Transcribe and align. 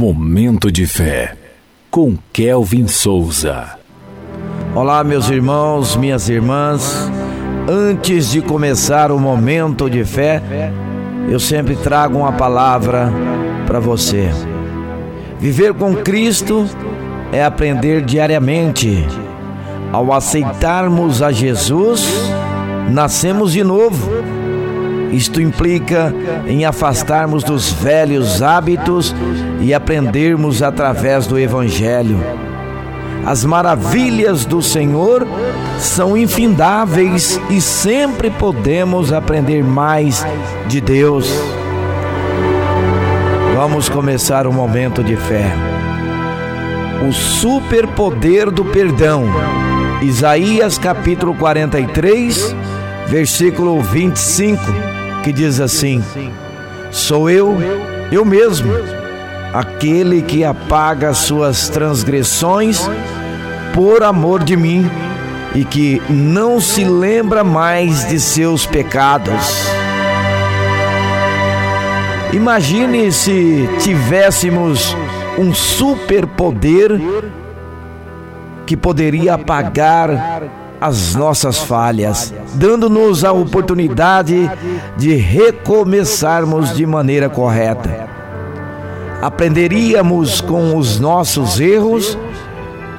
Momento 0.00 0.72
de 0.72 0.86
Fé, 0.86 1.36
com 1.90 2.16
Kelvin 2.32 2.88
Souza. 2.88 3.76
Olá, 4.74 5.04
meus 5.04 5.28
irmãos, 5.28 5.94
minhas 5.94 6.26
irmãs. 6.30 7.10
Antes 7.68 8.30
de 8.30 8.40
começar 8.40 9.12
o 9.12 9.18
momento 9.18 9.90
de 9.90 10.02
fé, 10.02 10.40
eu 11.28 11.38
sempre 11.38 11.76
trago 11.76 12.16
uma 12.16 12.32
palavra 12.32 13.12
para 13.66 13.78
você. 13.78 14.30
Viver 15.38 15.74
com 15.74 15.94
Cristo 15.94 16.64
é 17.30 17.44
aprender 17.44 18.02
diariamente. 18.02 19.06
Ao 19.92 20.14
aceitarmos 20.14 21.20
a 21.20 21.30
Jesus, 21.30 22.08
nascemos 22.88 23.52
de 23.52 23.62
novo 23.62 24.39
isto 25.12 25.40
implica 25.40 26.14
em 26.46 26.64
afastarmos 26.64 27.42
dos 27.42 27.72
velhos 27.72 28.42
hábitos 28.42 29.14
e 29.60 29.74
aprendermos 29.74 30.62
através 30.62 31.26
do 31.26 31.38
Evangelho. 31.38 32.18
As 33.24 33.44
maravilhas 33.44 34.44
do 34.44 34.62
Senhor 34.62 35.26
são 35.78 36.16
infindáveis 36.16 37.40
e 37.50 37.60
sempre 37.60 38.30
podemos 38.30 39.12
aprender 39.12 39.62
mais 39.62 40.24
de 40.66 40.80
Deus. 40.80 41.30
Vamos 43.54 43.88
começar 43.88 44.46
um 44.46 44.52
momento 44.52 45.04
de 45.04 45.16
fé. 45.16 45.52
O 47.06 47.12
superpoder 47.12 48.50
do 48.50 48.64
perdão. 48.64 49.24
Isaías 50.02 50.78
capítulo 50.78 51.34
43, 51.34 52.56
versículo 53.06 53.82
25 53.82 54.99
que 55.22 55.32
diz 55.32 55.60
assim: 55.60 56.02
Sou 56.90 57.28
eu, 57.30 57.56
eu 58.10 58.24
mesmo, 58.24 58.72
aquele 59.52 60.22
que 60.22 60.44
apaga 60.44 61.14
suas 61.14 61.68
transgressões 61.68 62.88
por 63.74 64.02
amor 64.02 64.42
de 64.42 64.56
mim 64.56 64.90
e 65.54 65.64
que 65.64 66.00
não 66.08 66.60
se 66.60 66.84
lembra 66.84 67.42
mais 67.42 68.08
de 68.08 68.18
seus 68.20 68.66
pecados. 68.66 69.68
Imagine 72.32 73.10
se 73.10 73.68
tivéssemos 73.80 74.96
um 75.36 75.52
superpoder 75.52 77.00
que 78.66 78.76
poderia 78.76 79.34
apagar 79.34 80.59
as 80.80 81.14
nossas 81.14 81.58
falhas, 81.58 82.32
dando-nos 82.54 83.24
a 83.24 83.32
oportunidade 83.32 84.50
de 84.96 85.14
recomeçarmos 85.14 86.74
de 86.74 86.86
maneira 86.86 87.28
correta. 87.28 88.08
Aprenderíamos 89.20 90.40
com 90.40 90.76
os 90.76 90.98
nossos 90.98 91.60
erros 91.60 92.16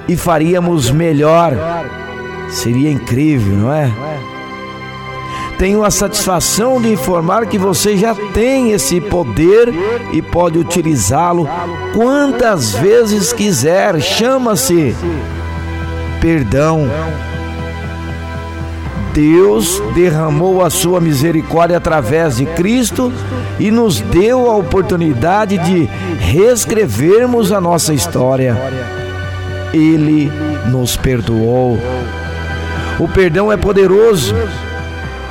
e 0.07 0.15
faríamos 0.15 0.91
melhor. 0.91 1.53
Seria 2.49 2.91
incrível, 2.91 3.55
não 3.55 3.73
é? 3.73 3.91
Tenho 5.57 5.83
a 5.83 5.91
satisfação 5.91 6.81
de 6.81 6.91
informar 6.91 7.45
que 7.45 7.57
você 7.57 7.95
já 7.95 8.15
tem 8.33 8.71
esse 8.71 8.99
poder 8.99 9.71
e 10.11 10.21
pode 10.21 10.57
utilizá-lo 10.57 11.47
quantas 11.93 12.71
vezes 12.73 13.31
quiser. 13.31 13.99
Chama-se 14.02 14.95
perdão. 16.19 16.87
Deus 19.14 19.81
derramou 19.94 20.64
a 20.64 20.70
sua 20.70 21.02
misericórdia 21.02 21.78
através 21.78 22.38
de 22.38 22.45
Cristo 22.45 23.12
e 23.59 23.70
nos 23.70 24.00
deu 24.00 24.50
a 24.50 24.56
oportunidade 24.56 25.58
de 25.58 25.84
reescrevermos 26.20 27.52
a 27.52 27.59
nossa 27.59 27.94
história. 27.94 28.58
Ele 29.73 30.32
nos 30.67 30.95
perdoou. 30.95 31.78
O 33.00 33.08
perdão 33.08 33.52
é 33.52 33.58
poderoso, 33.58 34.36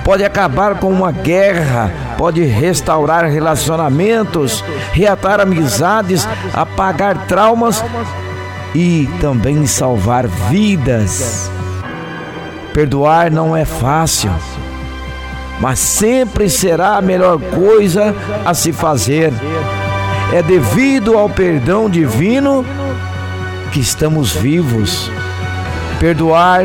pode 0.04 0.24
acabar 0.24 0.78
com 0.78 0.90
uma 0.90 1.12
guerra, 1.12 1.90
pode 2.18 2.42
restaurar 2.42 3.24
relacionamentos, 3.24 4.64
reatar 4.92 5.40
amizades, 5.40 6.28
apagar 6.52 7.26
traumas 7.26 7.82
e 8.74 9.08
também 9.20 9.66
salvar 9.66 10.26
vidas. 10.26 11.50
Perdoar 12.72 13.30
não 13.32 13.56
é 13.56 13.64
fácil, 13.64 14.30
mas 15.60 15.78
sempre 15.78 16.48
será 16.48 16.96
a 16.96 17.02
melhor 17.02 17.38
coisa 17.38 18.14
a 18.44 18.54
se 18.54 18.72
fazer. 18.72 19.32
É 20.32 20.42
devido 20.42 21.18
ao 21.18 21.28
perdão 21.28 21.90
divino 21.90 22.64
que 23.72 23.80
estamos 23.80 24.32
vivos. 24.32 25.10
Perdoar 25.98 26.62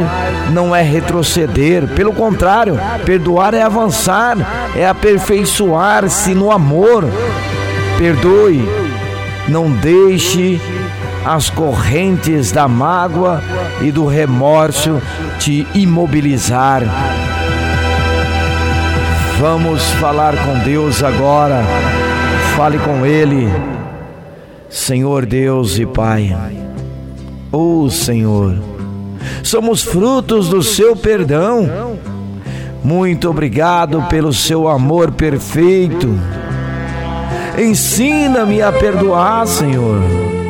não 0.53 0.73
é 0.73 0.81
retroceder, 0.81 1.87
pelo 1.89 2.13
contrário, 2.13 2.79
perdoar 3.05 3.53
é 3.53 3.63
avançar, 3.63 4.37
é 4.75 4.87
aperfeiçoar-se 4.87 6.33
no 6.33 6.51
amor. 6.51 7.03
Perdoe, 7.97 8.63
não 9.47 9.69
deixe 9.69 10.61
as 11.25 11.49
correntes 11.49 12.51
da 12.51 12.67
mágoa 12.67 13.41
e 13.81 13.91
do 13.91 14.05
remorso 14.05 15.01
te 15.39 15.67
imobilizar. 15.73 16.83
Vamos 19.39 19.83
falar 19.93 20.35
com 20.45 20.59
Deus 20.59 21.03
agora. 21.03 21.63
Fale 22.55 22.77
com 22.77 23.05
Ele. 23.05 23.51
Senhor 24.69 25.25
Deus 25.25 25.79
e 25.79 25.85
Pai. 25.85 26.35
Oh 27.51 27.89
Senhor, 27.89 28.59
somos 29.41 29.81
frutos 29.81 30.47
do 30.49 30.61
seu 30.61 30.95
perdão. 30.95 31.97
Muito 32.83 33.29
obrigado 33.29 34.03
pelo 34.03 34.31
seu 34.31 34.67
amor 34.67 35.11
perfeito. 35.11 36.15
Ensina-me 37.57 38.61
a 38.61 38.71
perdoar, 38.71 39.47
Senhor 39.47 40.44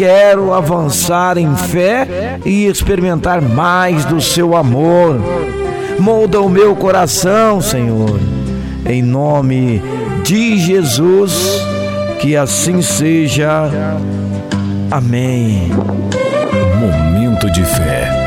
quero 0.00 0.54
avançar 0.54 1.36
em 1.36 1.54
fé 1.54 2.40
e 2.42 2.64
experimentar 2.64 3.42
mais 3.42 4.02
do 4.06 4.18
seu 4.18 4.56
amor. 4.56 5.20
Molda 5.98 6.40
o 6.40 6.48
meu 6.48 6.74
coração, 6.74 7.60
Senhor, 7.60 8.18
em 8.86 9.02
nome 9.02 9.82
de 10.24 10.56
Jesus, 10.56 11.62
que 12.18 12.34
assim 12.34 12.80
seja. 12.80 13.70
Amém. 14.90 15.70
Momento 16.80 17.50
de 17.50 17.62
fé. 17.62 18.19